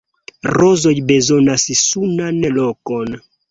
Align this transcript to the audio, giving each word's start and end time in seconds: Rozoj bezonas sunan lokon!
Rozoj 0.55 0.93
bezonas 1.11 1.67
sunan 1.83 2.43
lokon! 2.59 3.17